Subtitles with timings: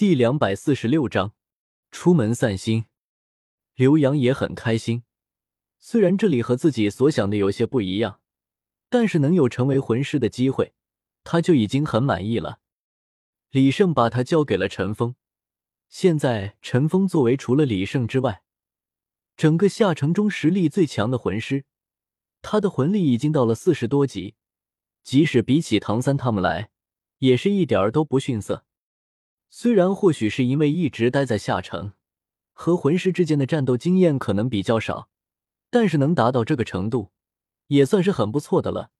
[0.00, 1.34] 第两百四十六章，
[1.90, 2.86] 出门散心。
[3.74, 5.02] 刘洋也很开心，
[5.78, 8.22] 虽然这里和自己所想的有些不一样，
[8.88, 10.72] 但是能有成为魂师的机会，
[11.22, 12.60] 他就已经很满意了。
[13.50, 15.16] 李胜把他交给了陈峰，
[15.90, 18.42] 现在陈峰作为除了李胜之外，
[19.36, 21.66] 整个下城中实力最强的魂师，
[22.40, 24.34] 他的魂力已经到了四十多级，
[25.02, 26.70] 即使比起唐三他们来，
[27.18, 28.64] 也是一点儿都不逊色。
[29.52, 31.92] 虽然或许是因为一直待在下城，
[32.52, 35.08] 和魂师之间的战斗经验可能比较少，
[35.70, 37.10] 但是能达到这个程度，
[37.66, 38.92] 也算是很不错的了。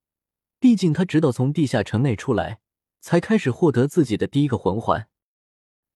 [0.58, 2.60] 毕竟他直到从地下城内出来，
[3.00, 5.08] 才开始获得自己的第一个魂环。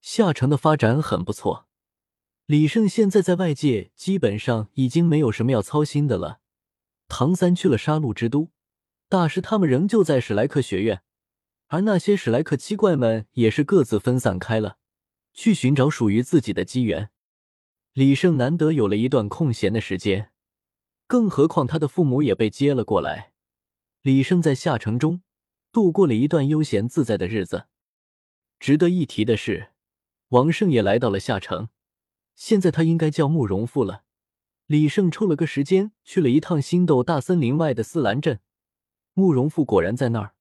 [0.01, 1.67] 下城的发展很不错，
[2.47, 6.39] 李胜现在在外界基本上已经没有什么要操心的了。
[7.09, 8.51] 唐三去了杀戮之都，
[9.09, 11.03] 大师他们仍旧在史莱克学院。
[11.69, 14.79] 而那些史莱克七怪们也是各自分散开了，
[15.33, 17.11] 去寻找属于自己的机缘。
[17.93, 20.31] 李胜难得有了一段空闲的时间，
[21.06, 23.33] 更何况他的父母也被接了过来。
[24.03, 25.23] 李胜在下城中
[25.73, 27.67] 度过了一段悠闲自在的日子。
[28.61, 29.71] 值得一提的是，
[30.28, 31.69] 王胜也来到了下城，
[32.34, 34.05] 现在他应该叫慕容复了。
[34.67, 38.41] 李胜抽了个时间去了一趟星斗大森林外的思兰镇，
[39.12, 40.34] 慕容复果然在那儿。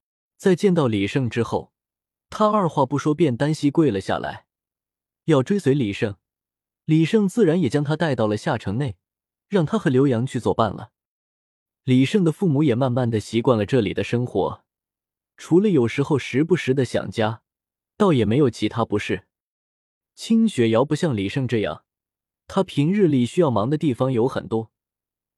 [0.44, 1.72] 在见到李胜之后，
[2.30, 4.46] 他二话不说便单膝跪了下来，
[5.24, 6.18] 要追随李胜。
[6.84, 8.98] 李胜自然也将他带到了下城内，
[9.48, 10.92] 让他和刘洋去作伴了。
[11.86, 14.66] 李胜的父母也慢慢的习惯了这里的生活，
[15.38, 17.44] 除了有时候时不时的想家，
[17.96, 19.28] 倒也没有其他不适。
[20.14, 21.86] 清雪瑶不像李胜这样，
[22.48, 24.74] 他平日里需要忙的地方有很多，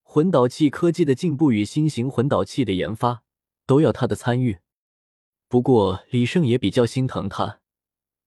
[0.02, 3.22] 魂导器科技的进步与新型魂导器的研发
[3.68, 4.58] 都要他的参与。
[5.56, 7.62] 不过李胜也比较心疼他，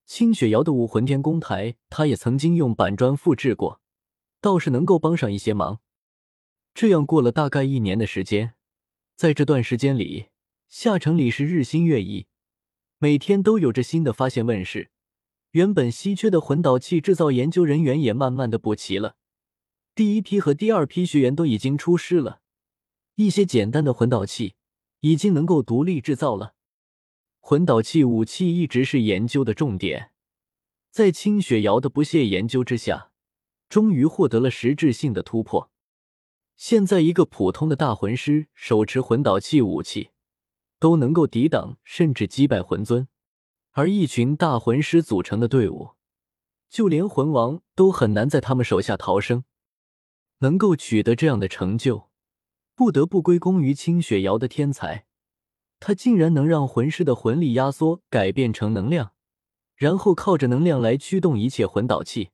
[0.07, 3.83] 清雪瑶的武魂天宫台，他也曾经用板砖复制过，
[4.41, 5.81] 倒是能够帮上一些忙。
[6.73, 8.55] 这样过了大概一年的时间，
[9.15, 10.29] 在这段时间里，
[10.71, 12.29] 下城里是日新月异，
[12.97, 14.91] 每天都有着新的发现问世。
[15.51, 19.17] 原本稀缺的魂导器制造研究人员也慢慢的补齐了，
[19.95, 22.41] 第一批和第二批学员都已经出师了，
[23.17, 24.55] 一些简单的魂导器
[25.01, 26.55] 已经能够独立制造了。
[27.49, 30.11] 魂导器武器一直是研究的重点，
[30.91, 33.11] 在清雪瑶的不懈研究之下，
[33.71, 35.71] 终于获得了实质性的突破。
[36.57, 40.11] 现在，一个普通的大魂师手持魂导器武器，
[40.79, 43.07] 都能够抵挡甚至击败魂尊；
[43.71, 45.93] 而一群大魂师组成的队伍，
[46.69, 49.45] 就连魂王都很难在他们手下逃生。
[50.41, 52.11] 能够取得这样的成就，
[52.75, 55.07] 不得不归功于清雪瑶的天才。
[55.81, 59.13] 他竟然能让魂师的魂力压缩改变成能量，
[59.77, 62.31] 然后靠着能量来驱动一切魂导器，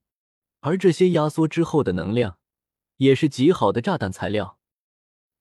[0.60, 2.38] 而这些压缩之后的能量，
[2.97, 4.59] 也是极好的炸弹材料。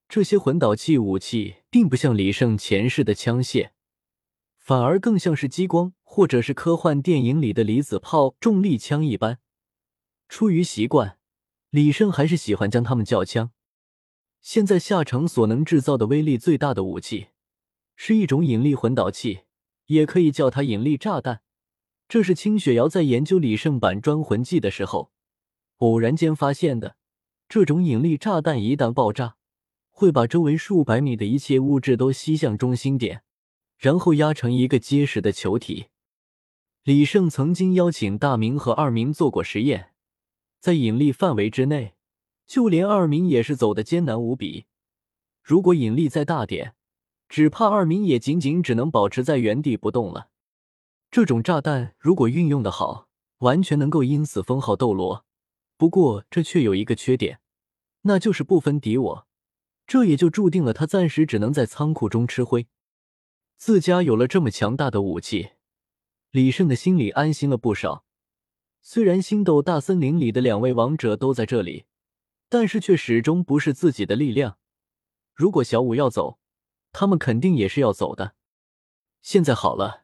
[0.10, 3.72] 这些魂导器武器并不像李胜前世的枪械，
[4.60, 9.40] 反而更像是激光或者是科幻电影里的离子炮、重力枪一般。
[10.28, 11.18] 出于习惯，
[11.70, 13.52] 李胜还是喜欢将它们叫枪。
[14.42, 17.30] 现在下城所能制造的威力最大的武器。
[17.96, 19.42] 是一种引力魂导器，
[19.86, 21.42] 也可以叫它引力炸弹。
[22.08, 25.12] 这是清雪瑶在研究李胜板砖魂技的时候
[25.78, 26.98] 偶然间发现的。
[27.50, 29.36] 这种引力炸弹一旦爆炸，
[29.92, 33.24] 会把周围数百米的一切物质都吸向中心点，
[33.78, 35.88] 然后压成一个结实的球体。
[36.84, 39.92] 李胜曾经邀请大明和二明做过实验，
[40.60, 41.94] 在引力范围之内，
[42.48, 44.66] 就连二明也是走的艰难无比。
[45.44, 46.74] 如果引力再大点，
[47.30, 50.30] 只怕二明也仅仅只能保持在原地不动了。
[51.10, 53.08] 这种炸弹如果运用的好，
[53.40, 55.26] 完全能够因此封号斗罗。
[55.78, 57.40] 不过这却有一个缺点，
[58.02, 59.28] 那就是不分敌我。
[59.86, 62.68] 这也就注定了他暂时只能在仓库中吃灰。
[63.58, 65.52] 自家有了这么强大的武器，
[66.32, 68.06] 李胜的心里安心了不少。
[68.82, 71.86] 虽然星斗大森林里的两位王者都在这里，
[72.50, 74.58] 但是却始终不是自己的力量。
[75.34, 76.40] 如果小五要走，
[76.94, 78.36] 他们肯定也是要走的。
[79.22, 80.04] 现在好了，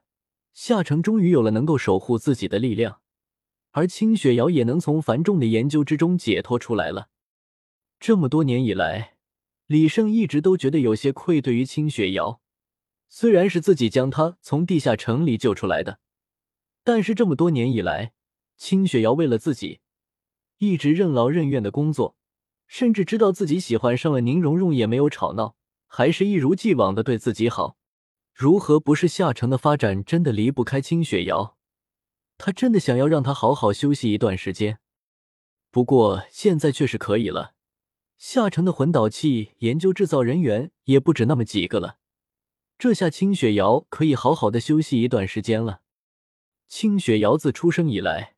[0.54, 3.00] 夏城终于有了能够守护自己的力量，
[3.72, 7.10] 而清雪瑶也能从繁重的研究之中解脱出来了。
[8.00, 9.16] 这么多年以来，
[9.68, 12.42] 李胜一直都觉得有些愧对于清雪瑶。
[13.08, 16.00] 虽然是自己将她从地下城里救出来的，
[16.84, 18.14] 但是这么多年以来，
[18.58, 19.82] 清雪瑶为了自己，
[20.58, 22.16] 一直任劳任怨的工作，
[22.68, 25.56] 甚至知道自己喜欢上了宁荣荣也没有吵闹。
[25.92, 27.76] 还是一如既往的对自己好，
[28.32, 31.58] 如何不是夏城的发展真的离不开清雪瑶？
[32.38, 34.80] 他真的想要让他好好休息一段时间。
[35.72, 37.54] 不过现在确实可以了，
[38.18, 41.98] 夏城的魂导器研究制造人员也不止那么几个了。
[42.78, 45.82] 这下清雪瑶可以好好的休息一段时间了。
[46.68, 48.36] 清雪瑶自出生以来，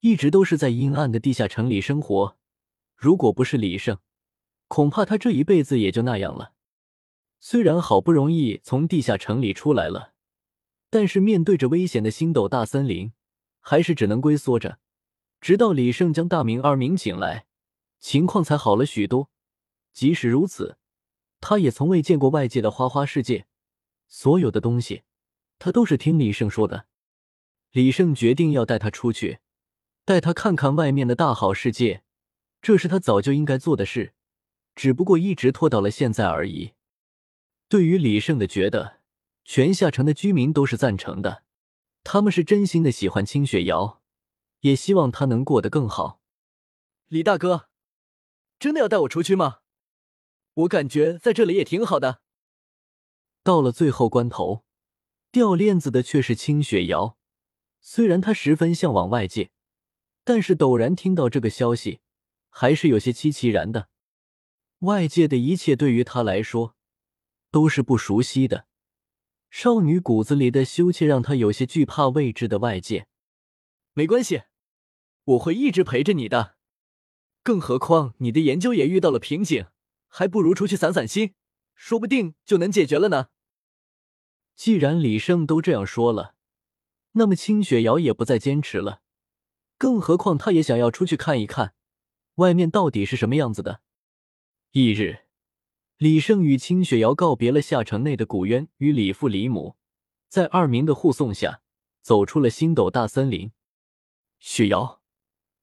[0.00, 2.36] 一直都是在阴暗的地下城里生活。
[2.94, 3.98] 如果不是李胜，
[4.68, 6.52] 恐怕他这一辈子也就那样了。
[7.44, 10.12] 虽然好不容易从地下城里出来了，
[10.88, 13.12] 但是面对着危险的星斗大森林，
[13.58, 14.78] 还是只能龟缩着。
[15.40, 17.46] 直到李胜将大明二明请来，
[17.98, 19.28] 情况才好了许多。
[19.92, 20.78] 即使如此，
[21.40, 23.46] 他也从未见过外界的花花世界，
[24.06, 25.02] 所有的东西，
[25.58, 26.86] 他都是听李胜说的。
[27.72, 29.40] 李胜决定要带他出去，
[30.04, 32.04] 带他看看外面的大好世界，
[32.60, 34.14] 这是他早就应该做的事，
[34.76, 36.74] 只不过一直拖到了现在而已。
[37.72, 39.00] 对于李胜的觉得，
[39.46, 41.42] 全下城的居民都是赞成的，
[42.04, 44.02] 他们是真心的喜欢清雪瑶。
[44.60, 46.20] 也希望他能过得更好。
[47.08, 47.70] 李大哥，
[48.58, 49.60] 真的要带我出去吗？
[50.52, 52.20] 我感觉在这里也挺好的。
[53.42, 54.66] 到了最后关头，
[55.30, 57.16] 掉链子的却是清雪瑶。
[57.80, 59.50] 虽然他十分向往外界，
[60.24, 62.00] 但是陡然听到这个消息，
[62.50, 63.88] 还是有些凄凄然的。
[64.80, 66.76] 外界的一切对于他来说
[67.52, 68.66] 都是不熟悉的，
[69.48, 73.06] 少女骨子里的羞怯让她有些惧怕未知的外界。
[73.92, 74.42] 没关系。
[75.24, 76.56] 我会一直陪着你的，
[77.44, 79.66] 更何况你的研究也遇到了瓶颈，
[80.08, 81.34] 还不如出去散散心，
[81.76, 83.28] 说不定就能解决了呢。
[84.56, 86.34] 既然李胜都这样说了，
[87.12, 89.02] 那么清雪瑶也不再坚持了。
[89.78, 91.74] 更何况她也想要出去看一看，
[92.36, 93.80] 外面到底是什么样子的。
[94.72, 95.26] 翌日，
[96.02, 99.76] 李胜与清雪瑶告别了下城内的古渊与李父李母，
[100.26, 101.62] 在二明的护送下，
[102.00, 103.52] 走出了星斗大森林。
[104.40, 105.00] 雪瑶。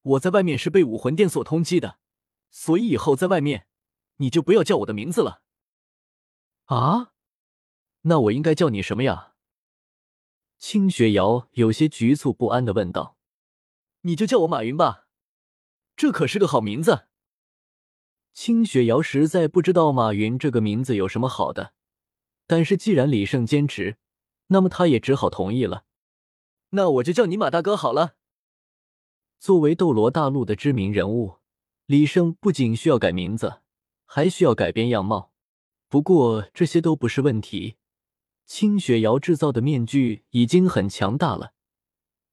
[0.02, 2.00] 我在外面是被武魂殿所通缉的，
[2.50, 3.68] 所以以后在外面
[4.16, 5.42] 你就不要叫我的名字了。
[6.68, 7.12] 啊？
[8.04, 9.34] 那我应该叫你什么呀？
[10.58, 13.18] 清雪瑶有些局促不安的问道。
[14.04, 15.10] 你就叫我马云吧，
[15.98, 17.09] 这可是个好名字。
[18.34, 21.74] 清雪瑶实在不知道马云这个名字有什么好的，
[22.48, 23.98] 但是既然李胜坚持，
[24.48, 25.84] 那么他也只好同意了。
[26.70, 28.16] 那我就叫你马大哥好了。
[29.40, 31.38] 作为斗罗大陆的知名人物，
[31.86, 33.62] 李胜不仅需要改名字，
[34.06, 35.32] 还需要改变样貌。
[35.88, 37.78] 不过这些都不是问题，
[38.46, 41.54] 清雪瑶制造的面具已经很强大了，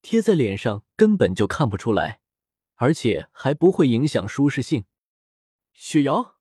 [0.03, 2.21] 贴在脸上根本就看不出来，
[2.75, 4.85] 而且还不会影响舒适性。
[5.79, 6.37] 雪瑶，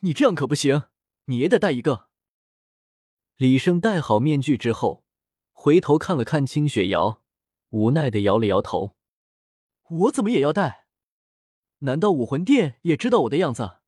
[0.00, 0.82] 你这样可不行，
[1.24, 2.10] 你也得戴一个。
[3.36, 5.06] 李胜戴好面具之后，
[5.52, 7.22] 回头看了看清雪瑶，
[7.70, 8.94] 无奈的摇了摇头。
[9.88, 10.86] 我怎么也要带？
[11.78, 13.78] 难道武魂殿也知道我的样子？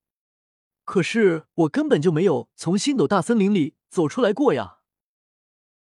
[0.85, 4.78] 可是我根本就没有从星斗大森林里走出来过呀！